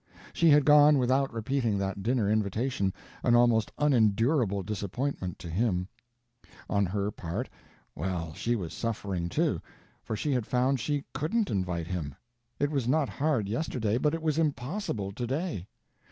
[0.33, 5.89] She had gone without repeating that dinner invitation—an almost unendurable disappointment to him.
[6.67, 7.51] On her part
[7.93, 9.61] well, she was suffering, too;
[10.01, 12.15] for she had found she couldn't invite him.
[12.57, 15.67] It was not hard yesterday, but it was impossible to day.